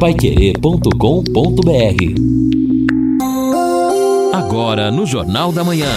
[0.00, 0.94] paiquerê.com.br
[4.32, 5.92] Agora no Jornal da Manhã.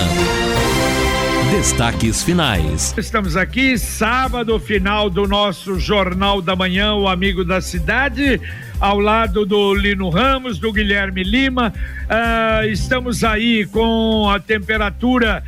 [1.49, 2.93] Destaques finais.
[2.97, 8.41] Estamos aqui, sábado, final do nosso Jornal da Manhã, o Amigo da Cidade,
[8.77, 11.73] ao lado do Lino Ramos, do Guilherme Lima.
[12.03, 15.41] Uh, estamos aí com a temperatura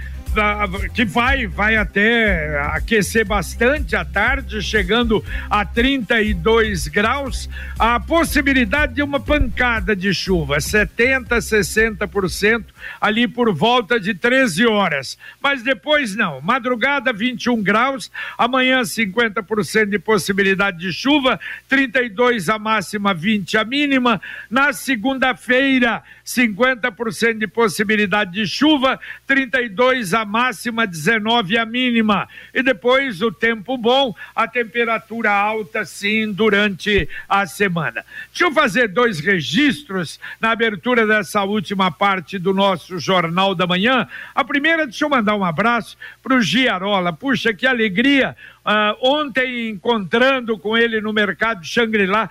[0.93, 7.49] que vai, vai até aquecer bastante à tarde, chegando a 32 graus.
[7.77, 15.17] A possibilidade de uma pancada de chuva, 70, 60% ali por volta de 13 horas.
[15.41, 16.41] Mas depois não.
[16.41, 24.21] Madrugada 21 graus, amanhã 50% de possibilidade de chuva, 32 a máxima, 20 a mínima.
[24.49, 32.27] Na segunda-feira, 50% de possibilidade de chuva, 32 a máxima, 19 a mínima.
[32.53, 38.03] E depois o tempo bom, a temperatura alta sim durante a semana.
[38.30, 44.08] Deixa eu fazer dois registros na abertura dessa última parte do nosso Jornal da Manhã.
[44.34, 47.14] A primeira, deixa eu mandar um abraço para o Giarola.
[47.14, 48.36] Puxa, que alegria!
[48.66, 52.30] Uh, ontem encontrando com ele no mercado Xangri-Lá,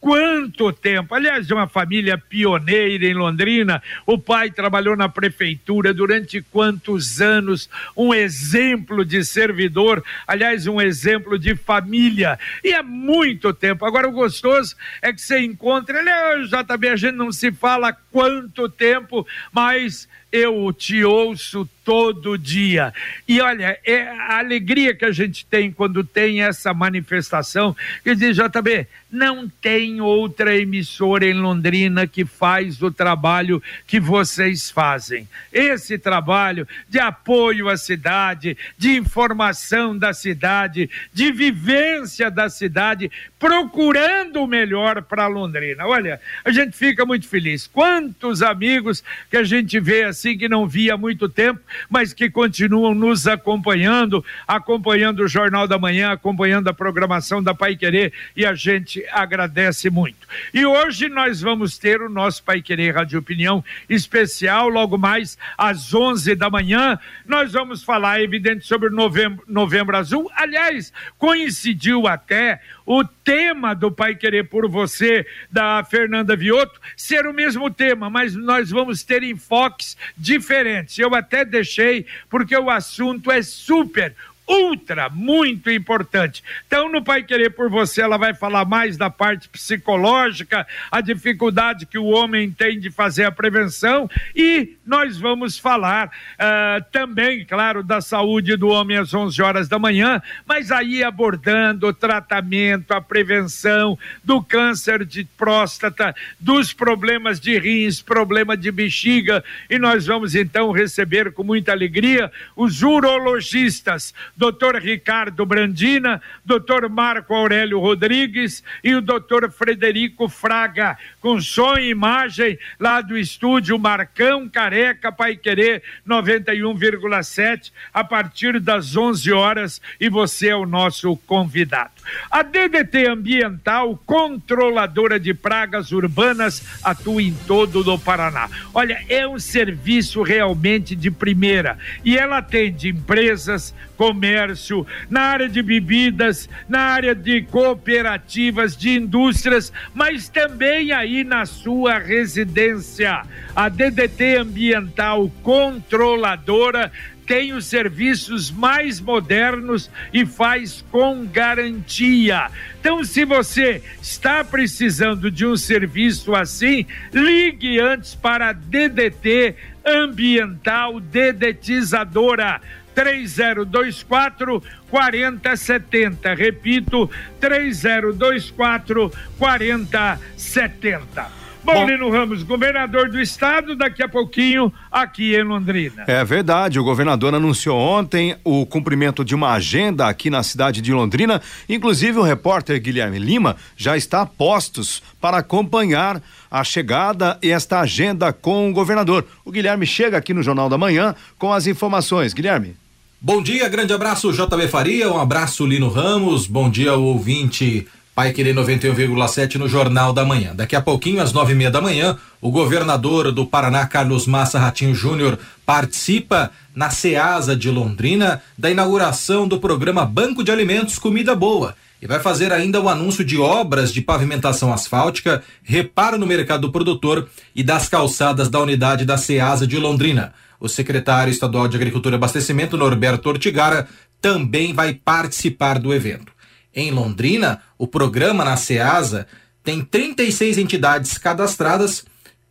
[0.00, 1.14] quanto tempo.
[1.14, 3.82] Aliás, de uma família pioneira em Londrina.
[4.06, 7.68] O pai trabalhou na prefeitura durante quantos anos?
[7.96, 12.38] Um exemplo de servidor, aliás, um exemplo de família.
[12.62, 13.84] E há muito tempo.
[13.84, 15.98] Agora, o gostoso é que você encontra.
[15.98, 22.36] Ele é, JB, a gente não se fala quanto tempo, mas eu te ouço todo
[22.36, 22.92] dia.
[23.26, 28.36] E olha, é a alegria que a gente tem quando tem essa manifestação, que diz,
[28.36, 35.26] JB, não tem outra emissora em Londrina que faz o trabalho que vocês fazem.
[35.50, 44.42] Esse trabalho de apoio à cidade, de informação da cidade, de vivência da cidade, procurando
[44.42, 45.86] o melhor para Londrina.
[45.86, 47.66] Olha, a gente fica muito feliz.
[47.66, 52.30] Quantos amigos que a gente vê assim que não via há muito tempo, mas que
[52.30, 58.44] continuam nos acompanhando, acompanhando o Jornal da Manhã, acompanhando a programação da Pai Querer e
[58.44, 60.26] a gente agradece muito.
[60.52, 65.94] E hoje nós vamos ter o nosso Pai Querer Rádio Opinião especial, logo mais às
[65.94, 66.98] 11 da manhã.
[67.26, 70.30] Nós vamos falar, evidente, sobre novembro, novembro Azul.
[70.34, 77.34] Aliás, coincidiu até o tema do Pai Querer por Você, da Fernanda Vioto, ser o
[77.34, 80.98] mesmo tema, mas nós vamos ter enfoques diferentes.
[80.98, 84.16] Eu até deixei, porque o assunto é super
[84.48, 86.42] ultra, muito importante.
[86.66, 91.84] Então, no Pai Querer por Você, ela vai falar mais da parte psicológica, a dificuldade
[91.84, 97.82] que o homem tem de fazer a prevenção e nós vamos falar uh, também, claro,
[97.82, 103.00] da saúde do homem às 11 horas da manhã, mas aí abordando o tratamento, a
[103.00, 110.34] prevenção do câncer de próstata, dos problemas de rins, problema de bexiga e nós vamos
[110.34, 118.94] então receber com muita alegria os urologistas doutor Ricardo Brandina, doutor Marco Aurélio Rodrigues e
[118.94, 125.82] o doutor Frederico Fraga, com som e imagem lá do estúdio Marcão Careca Pai Querer
[126.06, 131.97] 91,7 a partir das 11 horas e você é o nosso convidado.
[132.30, 138.48] A DDT Ambiental, controladora de pragas urbanas, atua em todo o Paraná.
[138.74, 145.62] Olha, é um serviço realmente de primeira e ela atende empresas, comércio, na área de
[145.62, 153.22] bebidas, na área de cooperativas, de indústrias, mas também aí na sua residência.
[153.54, 156.92] A DDT Ambiental Controladora
[157.28, 162.50] tem os serviços mais modernos e faz com garantia.
[162.80, 170.98] Então, se você está precisando de um serviço assim, ligue antes para a DDT Ambiental
[170.98, 172.62] Dedetizadora
[172.94, 176.34] 3024 4070.
[176.34, 181.37] Repito, 3024 4070.
[181.68, 186.02] Paulino Ramos, governador do estado, daqui a pouquinho aqui em Londrina.
[186.06, 190.94] É verdade, o governador anunciou ontem o cumprimento de uma agenda aqui na cidade de
[190.94, 191.42] Londrina.
[191.68, 197.80] Inclusive, o repórter Guilherme Lima já está a postos para acompanhar a chegada e esta
[197.80, 199.26] agenda com o governador.
[199.44, 202.32] O Guilherme chega aqui no Jornal da Manhã com as informações.
[202.32, 202.76] Guilherme.
[203.20, 207.86] Bom dia, grande abraço JB Faria, um abraço Lino Ramos, bom dia ao ouvinte
[208.18, 210.52] Pai Querer 91,7 no Jornal da Manhã.
[210.52, 214.58] Daqui a pouquinho, às nove e meia da manhã, o governador do Paraná, Carlos Massa
[214.58, 221.32] Ratinho Júnior, participa na Ceasa de Londrina da inauguração do programa Banco de Alimentos Comida
[221.36, 221.76] Boa.
[222.02, 226.72] e vai fazer ainda o anúncio de obras de pavimentação asfáltica, reparo no mercado do
[226.72, 230.34] produtor e das calçadas da unidade da Ceasa de Londrina.
[230.58, 233.86] O secretário estadual de Agricultura e Abastecimento, Norberto Ortigara,
[234.20, 236.36] também vai participar do evento.
[236.78, 239.26] Em Londrina, o programa na Ceasa
[239.64, 242.04] tem 36 entidades cadastradas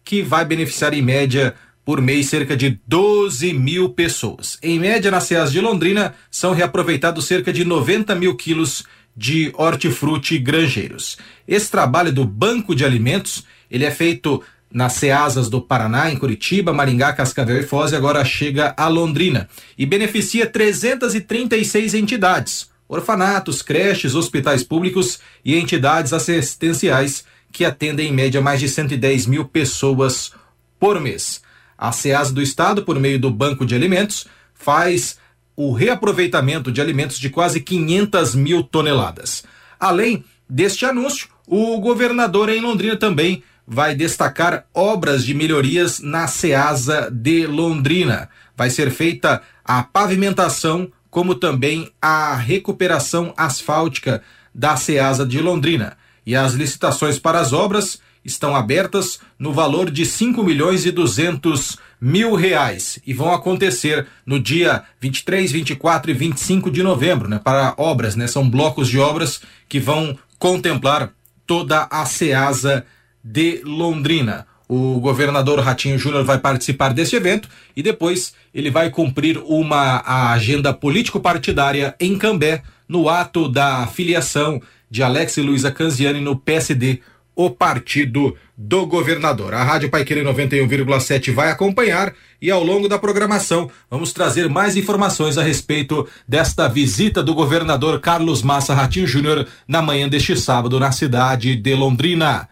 [0.03, 4.59] que vai beneficiar em média por mês cerca de 12 mil pessoas.
[4.61, 8.83] Em média, na Ceasa de Londrina, são reaproveitados cerca de 90 mil quilos
[9.15, 11.17] de hortifruti granjeiros.
[11.47, 16.73] Esse trabalho do Banco de Alimentos, ele é feito nas Ceasas do Paraná, em Curitiba,
[16.73, 19.47] Maringá, Cascavel e Foz, e agora chega a Londrina
[19.77, 28.41] e beneficia 336 entidades, orfanatos, creches, hospitais públicos e entidades assistenciais que atendem em média
[28.41, 30.31] mais de 110 mil pessoas
[30.79, 31.41] por mês.
[31.77, 35.17] A Ceasa do Estado, por meio do Banco de Alimentos, faz
[35.55, 39.43] o reaproveitamento de alimentos de quase 500 mil toneladas.
[39.79, 47.09] Além deste anúncio, o governador em Londrina também vai destacar obras de melhorias na Ceasa
[47.11, 48.29] de Londrina.
[48.55, 54.21] Vai ser feita a pavimentação, como também a recuperação asfáltica
[54.53, 55.97] da Ceasa de Londrina.
[56.23, 61.79] E as licitações para as obras estão abertas no valor de 5 milhões e 200
[61.99, 67.41] mil reais e vão acontecer no dia 23, 24 e 25 de novembro, né?
[67.43, 68.27] Para obras, né?
[68.27, 71.09] São blocos de obras que vão contemplar
[71.47, 72.85] toda a Ceasa
[73.23, 74.45] de Londrina.
[74.67, 80.03] O governador Ratinho Júnior vai participar deste evento e depois ele vai cumprir uma
[80.33, 87.01] agenda político-partidária em Cambé, no ato da filiação de Alex e Luísa Canziani no PSD
[87.37, 89.53] o partido do governador.
[89.53, 92.11] A Rádio Paiqueira 91,7 vai acompanhar
[92.41, 97.99] e ao longo da programação vamos trazer mais informações a respeito desta visita do governador
[97.99, 102.49] Carlos Massa Ratinho Júnior na manhã deste sábado na cidade de Londrina.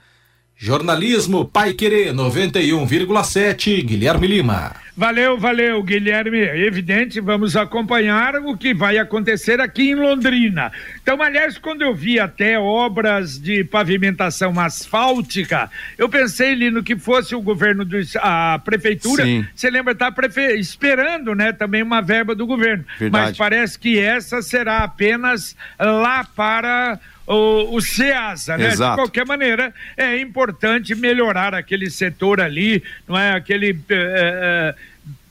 [0.57, 4.73] Jornalismo Pai Querer 91,7, Guilherme Lima.
[4.97, 6.39] Valeu, valeu, Guilherme.
[6.39, 10.71] Evidente, vamos acompanhar o que vai acontecer aqui em Londrina.
[11.01, 16.95] Então, aliás, quando eu vi até obras de pavimentação asfáltica, eu pensei ali no que
[16.95, 19.25] fosse o governo do a prefeitura.
[19.25, 19.45] Sim.
[19.53, 20.53] Você lembra tá prefe...
[20.53, 22.85] esperando, né, também uma verba do governo.
[22.97, 23.25] Verdade.
[23.27, 28.67] Mas parece que essa será apenas lá para o, o SEASA, né?
[28.67, 28.91] Exato.
[28.91, 33.31] De qualquer maneira, é importante melhorar aquele setor ali, não é?
[33.31, 33.79] Aquele.
[33.89, 34.75] É,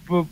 [0.08, 0.25] é,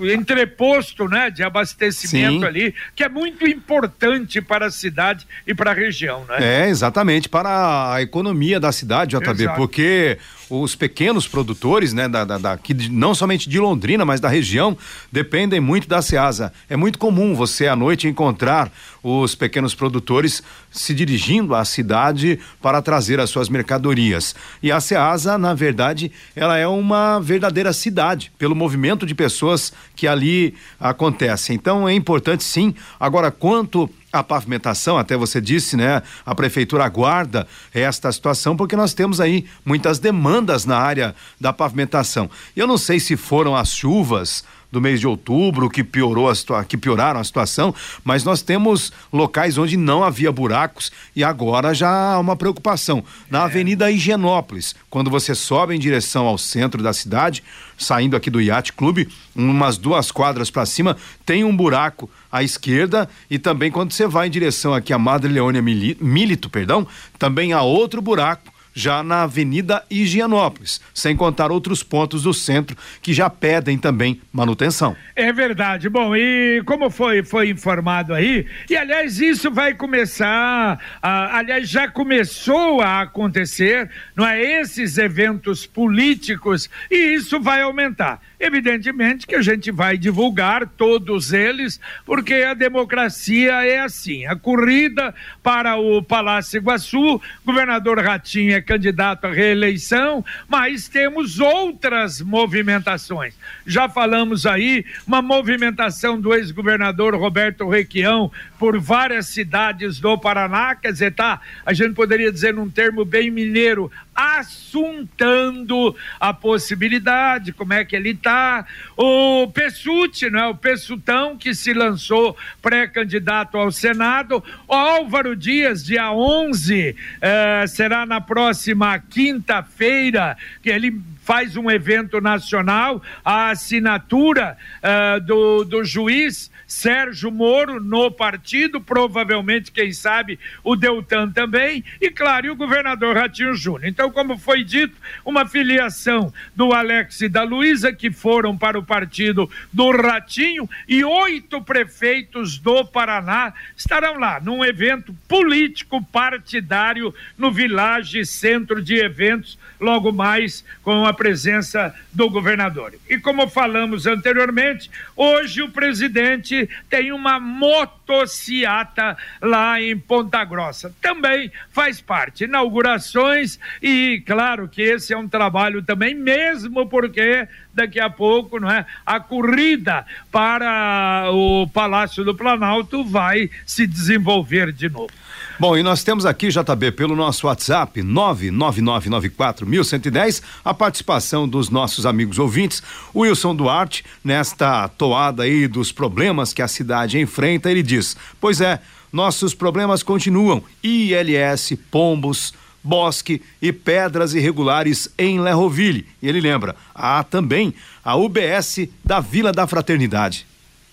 [0.00, 2.44] entreposto né, de abastecimento Sim.
[2.44, 6.24] ali, que é muito importante para a cidade e para a região.
[6.28, 6.64] Né?
[6.64, 9.56] É, exatamente, para a economia da cidade, JB, Exato.
[9.56, 10.18] porque
[10.50, 12.58] os pequenos produtores, né, da, da, da,
[12.90, 14.76] não somente de Londrina, mas da região,
[15.12, 16.52] dependem muito da Ceasa.
[16.68, 18.72] É muito comum você à noite encontrar
[19.02, 24.34] os pequenos produtores se dirigindo à cidade para trazer as suas mercadorias.
[24.62, 29.47] E a Ceasa, na verdade, ela é uma verdadeira cidade, pelo movimento de pessoas
[29.94, 31.52] que ali acontece.
[31.52, 32.74] Então é importante sim.
[32.98, 36.02] Agora, quanto a pavimentação, até você disse, né?
[36.24, 42.30] A prefeitura aguarda esta situação porque nós temos aí muitas demandas na área da pavimentação.
[42.56, 46.76] Eu não sei se foram as chuvas do mês de outubro que piorou a que
[46.76, 47.74] pioraram a situação,
[48.04, 53.02] mas nós temos locais onde não havia buracos e agora já há uma preocupação.
[53.30, 53.42] Na é.
[53.42, 57.42] Avenida Higienópolis, quando você sobe em direção ao centro da cidade,
[57.78, 63.08] saindo aqui do Yacht Clube, umas duas quadras para cima, tem um buraco à esquerda
[63.30, 66.86] e também quando você vai em direção aqui a Madre Leônia Milito, perdão,
[67.18, 73.12] também há outro buraco já na Avenida Higienópolis, sem contar outros pontos do centro que
[73.12, 74.96] já pedem também manutenção.
[75.16, 75.88] É verdade.
[75.88, 82.80] Bom, e como foi foi informado aí, e aliás isso vai começar, aliás já começou
[82.80, 88.20] a acontecer, não é esses eventos políticos e isso vai aumentar.
[88.40, 94.26] Evidentemente que a gente vai divulgar todos eles, porque a democracia é assim.
[94.26, 102.20] A corrida para o Palácio Iguaçu, governador Ratinho é candidato à reeleição, mas temos outras
[102.20, 103.34] movimentações.
[103.66, 110.92] Já falamos aí uma movimentação do ex-governador Roberto Requião por várias cidades do Paraná, quer
[110.92, 117.84] dizer, tá, a gente poderia dizer num termo bem mineiro, assuntando a possibilidade, como é
[117.84, 118.66] que ele está.
[118.96, 120.46] O Pessuti, não é?
[120.48, 124.42] O Pessutão, que se lançou pré-candidato ao Senado.
[124.66, 132.20] O Álvaro Dias, dia 11, eh, será na próxima quinta-feira, que ele faz um evento
[132.22, 140.76] nacional, a assinatura uh, do, do juiz Sérgio Moro no partido provavelmente, quem sabe, o
[140.76, 143.86] Deltan também, e claro, e o governador Ratinho Júnior.
[143.86, 144.94] Então, como foi dito,
[145.24, 151.02] uma filiação do Alex e da Luísa, que foram para o partido do Ratinho, e
[151.02, 159.58] oito prefeitos do Paraná estarão lá, num evento político partidário no Village Centro de Eventos,
[159.80, 162.94] logo mais com a presença do governador.
[163.08, 166.57] E como falamos anteriormente, hoje o presidente
[166.88, 170.94] tem uma motociata lá em Ponta Grossa.
[171.00, 178.00] Também faz parte, inaugurações e claro que esse é um trabalho também, mesmo porque daqui
[178.00, 178.86] a pouco, não é?
[179.04, 185.12] A corrida para o Palácio do Planalto vai se desenvolver de novo.
[185.60, 192.38] Bom, e nós temos aqui, JB, pelo nosso WhatsApp, 99994-1110, a participação dos nossos amigos
[192.38, 192.80] ouvintes.
[193.12, 198.80] Wilson Duarte, nesta toada aí dos problemas que a cidade enfrenta, ele diz: Pois é,
[199.12, 200.62] nossos problemas continuam.
[200.80, 206.06] ILS, pombos, bosque e pedras irregulares em Lerroville.
[206.22, 207.74] E ele lembra: há também
[208.04, 210.46] a UBS da Vila da Fraternidade.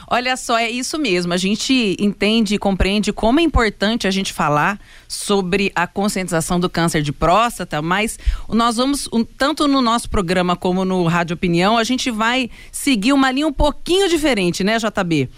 [0.08, 1.34] Olha só, é isso mesmo.
[1.34, 6.70] A gente entende e compreende como é importante a gente falar sobre a conscientização do
[6.70, 11.84] câncer de próstata, mas nós vamos, tanto no nosso programa como no Rádio Opinião, a
[11.84, 15.30] gente vai seguir uma linha um pouquinho diferente, né, JB?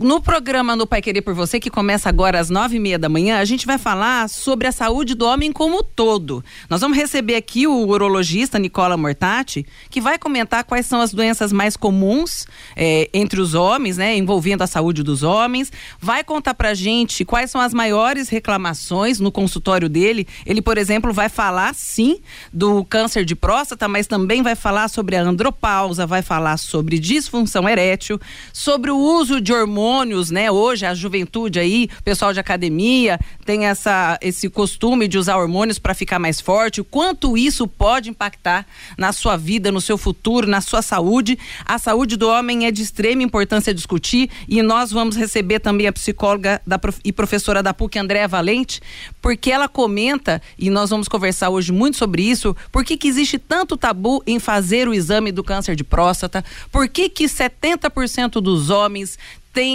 [0.00, 3.08] No programa No Pai Querer por Você, que começa agora às nove e meia da
[3.08, 6.44] manhã, a gente vai falar sobre a saúde do homem como todo.
[6.70, 11.52] Nós vamos receber aqui o urologista Nicola Mortati, que vai comentar quais são as doenças
[11.52, 15.72] mais comuns é, entre os homens, né, envolvendo a saúde dos homens.
[16.00, 20.28] Vai contar pra gente quais são as maiores reclamações no consultório dele.
[20.46, 22.20] Ele, por exemplo, vai falar sim
[22.52, 27.68] do câncer de próstata, mas também vai falar sobre a andropausa, vai falar sobre disfunção
[27.68, 28.20] erétil,
[28.52, 30.50] sobre o uso de hormônios hormônios, né?
[30.50, 35.94] Hoje a juventude aí, pessoal de academia tem essa esse costume de usar hormônios para
[35.94, 36.80] ficar mais forte.
[36.80, 38.66] O quanto isso pode impactar
[38.98, 41.38] na sua vida, no seu futuro, na sua saúde?
[41.64, 45.92] A saúde do homem é de extrema importância discutir e nós vamos receber também a
[45.92, 48.82] psicóloga da, e professora da PUC, Andréa Valente,
[49.22, 52.54] porque ela comenta e nós vamos conversar hoje muito sobre isso.
[52.70, 56.44] Por que, que existe tanto tabu em fazer o exame do câncer de próstata?
[56.70, 59.18] Por que que 70% dos homens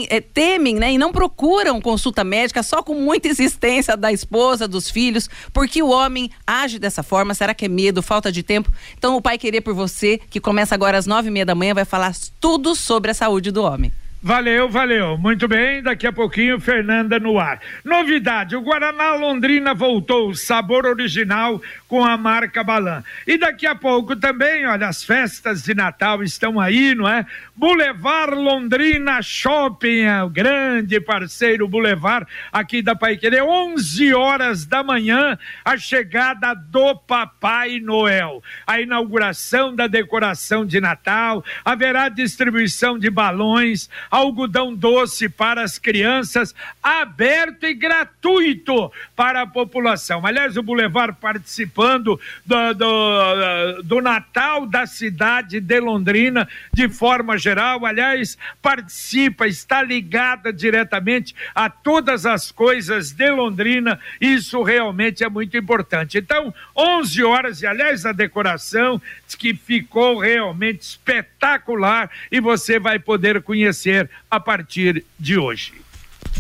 [0.09, 4.89] é, temem né, e não procuram consulta médica só com muita insistência da esposa, dos
[4.89, 7.33] filhos, porque o homem age dessa forma.
[7.33, 8.71] Será que é medo, falta de tempo?
[8.97, 11.73] Então, o Pai Querer por Você, que começa agora às nove e meia da manhã,
[11.73, 13.91] vai falar tudo sobre a saúde do homem.
[14.25, 15.17] Valeu, valeu.
[15.17, 17.59] Muito bem, daqui a pouquinho Fernanda no ar.
[17.83, 23.03] Novidade, o Guaraná Londrina voltou, sabor original com a marca Balan.
[23.27, 27.25] E daqui a pouco também, olha, as festas de Natal estão aí, não é?
[27.53, 35.38] Boulevard Londrina Shopping, é o grande parceiro Boulevard aqui da Paiquerê, 11 horas da manhã,
[35.65, 38.41] a chegada do Papai Noel.
[38.65, 46.54] A inauguração da decoração de Natal, haverá distribuição de balões, algodão doce para as crianças,
[46.84, 50.23] aberto e gratuito para a população.
[50.23, 57.88] Aliás, o Boulevard participando do, do, do Natal da cidade de Londrina de forma geral.
[57.88, 63.99] Aliás, participa, está ligada diretamente a todas as coisas de Londrina.
[64.21, 66.19] Isso realmente é muito importante.
[66.19, 69.02] Então, 11 horas, e aliás, a decoração
[69.39, 75.73] que ficou realmente espetacular e você vai poder conhecer a partir de hoje.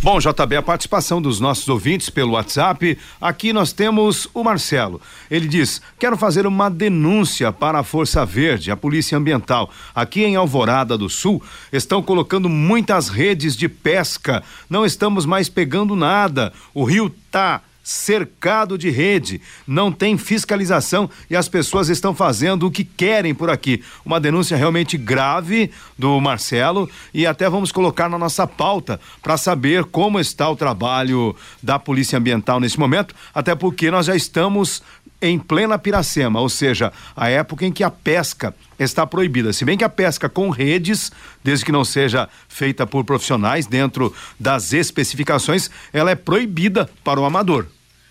[0.01, 2.97] Bom, JB, a participação dos nossos ouvintes pelo WhatsApp.
[3.21, 5.01] Aqui nós temos o Marcelo.
[5.31, 9.71] Ele diz: Quero fazer uma denúncia para a Força Verde, a Polícia Ambiental.
[9.95, 14.43] Aqui em Alvorada do Sul, estão colocando muitas redes de pesca.
[14.69, 16.51] Não estamos mais pegando nada.
[16.73, 22.71] O rio tá cercado de rede, não tem fiscalização e as pessoas estão fazendo o
[22.71, 23.83] que querem por aqui.
[24.05, 29.83] Uma denúncia realmente grave do Marcelo e até vamos colocar na nossa pauta para saber
[29.83, 34.81] como está o trabalho da Polícia Ambiental nesse momento, até porque nós já estamos
[35.23, 39.53] em plena Piracema, ou seja, a época em que a pesca está proibida.
[39.53, 44.13] Se bem que a pesca com redes, desde que não seja feita por profissionais dentro
[44.37, 47.67] das especificações, ela é proibida para o amador.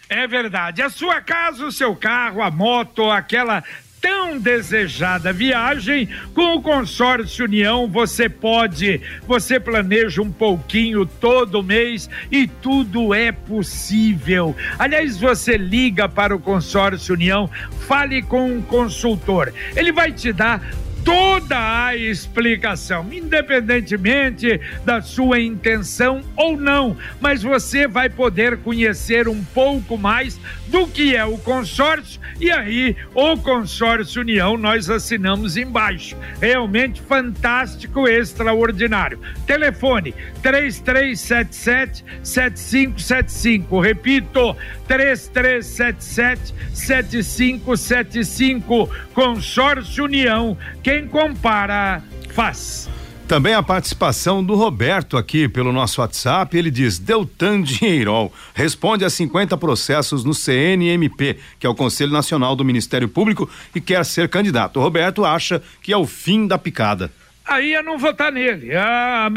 [0.08, 0.82] É verdade.
[0.82, 3.62] A sua casa, o seu carro, a moto, aquela
[4.02, 12.10] tão desejada viagem com o consórcio União você pode você planeja um pouquinho todo mês
[12.30, 14.56] e tudo é possível.
[14.78, 17.48] Aliás você liga para o consórcio União
[17.86, 19.54] fale com um consultor.
[19.76, 20.60] Ele vai te dar
[21.04, 29.42] toda a explicação, independentemente da sua intenção ou não, mas você vai poder conhecer um
[29.44, 30.38] pouco mais
[30.72, 36.16] do que é o consórcio e aí o consórcio União nós assinamos embaixo.
[36.40, 39.20] Realmente fantástico, extraordinário.
[39.46, 43.80] Telefone 3377 7575.
[43.80, 44.56] Repito,
[44.88, 48.88] 3377 7575.
[49.12, 50.56] Consórcio União.
[50.82, 52.88] Quem compara, faz.
[53.26, 56.56] Também a participação do Roberto aqui pelo nosso WhatsApp.
[56.56, 62.54] Ele diz: Deltan Dinheirol responde a 50 processos no CNMP, que é o Conselho Nacional
[62.54, 64.78] do Ministério Público, e quer ser candidato.
[64.78, 67.10] O Roberto acha que é o fim da picada
[67.44, 68.74] aí é não votar nele.
[68.74, 69.28] Ah,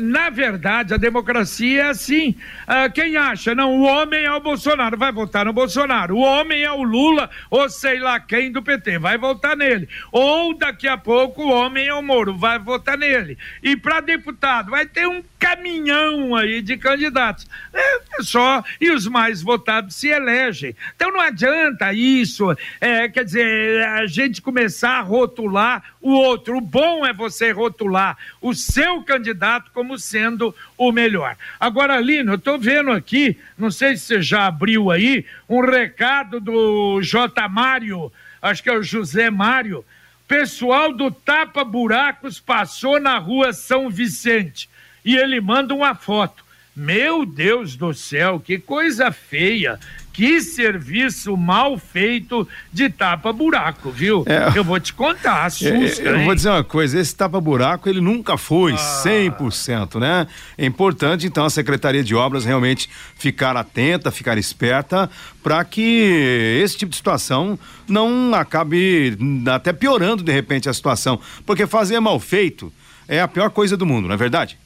[0.00, 2.34] na verdade, a democracia é assim.
[2.66, 6.16] Ah, quem acha, não, o homem é o Bolsonaro, vai votar no Bolsonaro.
[6.16, 9.88] O homem é o Lula, ou sei lá quem do PT, vai votar nele.
[10.12, 13.38] Ou daqui a pouco o homem é o Moro, vai votar nele.
[13.62, 17.46] E para deputado, vai ter um caminhão aí de candidatos.
[17.72, 20.74] É, é, só, e os mais votados se elegem.
[20.94, 26.56] Então não adianta isso, é, quer dizer, a gente começar a rotular o outro.
[26.56, 31.36] O bom é você rotular o seu candidato como sendo o melhor.
[31.60, 36.40] Agora, Lino, eu estou vendo aqui, não sei se você já abriu aí, um recado
[36.40, 37.48] do J.
[37.48, 39.84] Mário, acho que é o José Mário.
[40.26, 44.68] Pessoal do Tapa Buracos passou na rua São Vicente
[45.06, 46.44] e ele manda uma foto.
[46.74, 49.78] Meu Deus do céu, que coisa feia.
[50.12, 54.24] Que serviço mal feito de tapa-buraco, viu?
[54.26, 56.24] É, eu vou te contar, assusta, é, Eu hein?
[56.24, 58.76] vou dizer uma coisa, esse tapa-buraco ele nunca foi ah.
[58.76, 60.26] 100%, né?
[60.56, 65.08] É importante então a Secretaria de Obras realmente ficar atenta, ficar esperta
[65.42, 69.16] para que esse tipo de situação não acabe
[69.54, 72.72] até piorando de repente a situação, porque fazer mal feito
[73.06, 74.58] é a pior coisa do mundo, não é verdade?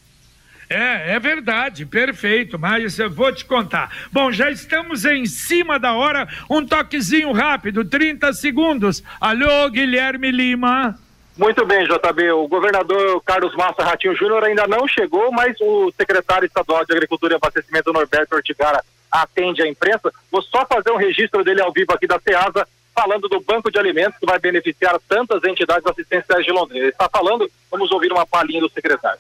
[0.73, 3.91] É, é verdade, perfeito, mas eu vou te contar.
[4.13, 9.03] Bom, já estamos em cima da hora, um toquezinho rápido, 30 segundos.
[9.21, 10.97] Alô, Guilherme Lima.
[11.37, 12.31] Muito bem, JB.
[12.31, 17.35] O governador Carlos Massa Ratinho Júnior ainda não chegou, mas o secretário estadual de Agricultura
[17.35, 18.81] e Abastecimento, Norberto Ortigara,
[19.11, 20.13] atende a imprensa.
[20.31, 23.79] Vou só fazer um registro dele ao vivo aqui da SEASA, falando do banco de
[23.81, 26.85] alimentos que vai beneficiar tantas entidades assistenciais de Londrina.
[26.85, 29.19] Ele está falando, vamos ouvir uma palhinha do secretário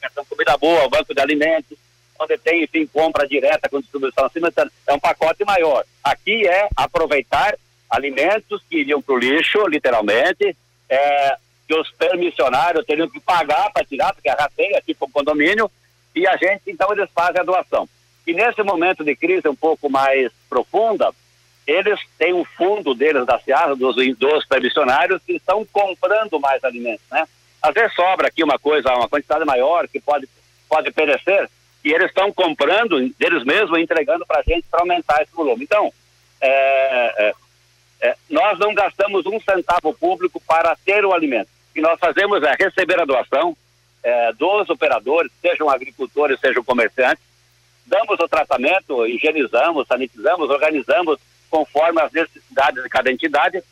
[0.00, 1.76] de comida boa, banco de alimentos,
[2.18, 4.52] onde tem, enfim, compra direta com distribuição acima,
[4.86, 5.84] é um pacote maior.
[6.02, 7.56] Aqui é aproveitar
[7.90, 10.56] alimentos que iriam para o lixo, literalmente,
[10.88, 15.70] é, que os permissionários teriam que pagar para tirar, porque é rateia, tipo condomínio,
[16.14, 17.88] e a gente, então, eles fazem a doação.
[18.26, 21.12] E nesse momento de crise um pouco mais profunda,
[21.66, 27.04] eles têm um fundo deles da Seara, dos, dos permissionários, que estão comprando mais alimentos,
[27.10, 27.26] né?
[27.66, 30.28] Às vezes sobra aqui uma coisa, uma quantidade maior que pode,
[30.68, 31.50] pode perecer,
[31.84, 35.64] e eles estão comprando, eles mesmos entregando para a gente para aumentar esse volume.
[35.64, 35.92] Então,
[36.40, 36.48] é,
[37.18, 37.34] é,
[38.02, 41.48] é, nós não gastamos um centavo público para ter o alimento.
[41.70, 43.56] O que nós fazemos é receber a doação
[44.02, 47.24] é, dos operadores, sejam agricultores, sejam comerciantes,
[47.84, 51.18] damos o tratamento, higienizamos, sanitizamos, organizamos
[51.50, 53.62] conforme as necessidades de cada entidade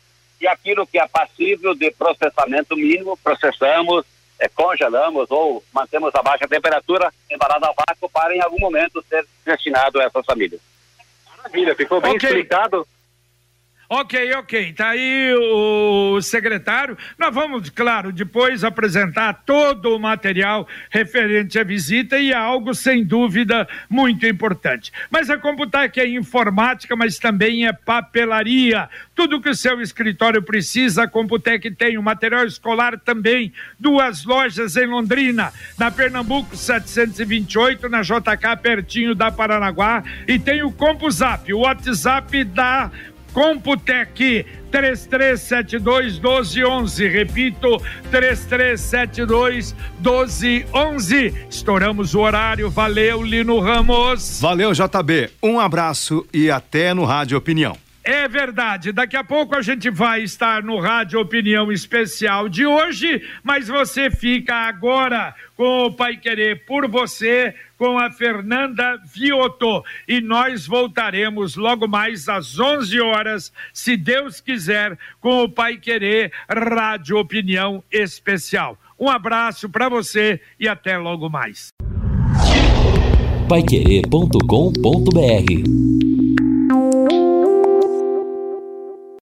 [0.45, 4.05] e aquilo que é passível de processamento mínimo, processamos,
[4.39, 9.25] é, congelamos ou mantemos a baixa temperatura embalado a vácuo para em algum momento ser
[9.43, 10.61] destinado a essas famílias.
[11.35, 12.29] Maravilha, ficou bem okay.
[12.29, 12.87] explicado.
[13.87, 14.73] Ok, ok.
[14.73, 16.97] Tá aí o secretário.
[17.19, 23.03] Nós vamos, claro, depois apresentar todo o material referente à visita e é algo, sem
[23.03, 24.91] dúvida, muito importante.
[25.11, 28.89] Mas a Computec é informática, mas também é papelaria.
[29.13, 31.97] Tudo que o seu escritório precisa, a Computec tem.
[31.97, 33.53] O material escolar também.
[33.79, 40.03] Duas lojas em Londrina, na Pernambuco 728, na JK, pertinho da Paranaguá.
[40.27, 42.89] E tem o CompuZap, o WhatsApp da
[43.35, 47.07] Computec 3372 1211.
[47.09, 51.33] Repito, 3372 1211.
[51.49, 52.69] Estouramos o horário.
[52.69, 54.39] Valeu, Lino Ramos.
[54.39, 55.31] Valeu, JB.
[55.43, 57.77] Um abraço e até no Rádio Opinião.
[58.05, 58.91] É verdade.
[58.91, 64.11] Daqui a pouco a gente vai estar no Rádio Opinião Especial de hoje, mas você
[64.11, 69.83] fica agora com o Pai Querer por você, com a Fernanda Vioto.
[70.07, 76.31] E nós voltaremos logo mais às 11 horas, se Deus quiser, com o Pai Querer
[76.49, 78.77] Rádio Opinião Especial.
[78.99, 81.69] Um abraço para você e até logo mais.
[83.47, 86.04] Paiquerê.com.br